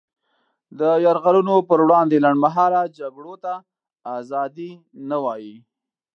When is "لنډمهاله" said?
2.25-2.81